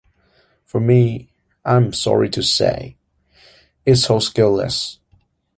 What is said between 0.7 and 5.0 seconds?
me, I am sorry to say, it's all scaleless.